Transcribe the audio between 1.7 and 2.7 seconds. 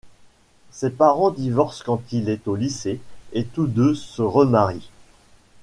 quand il est au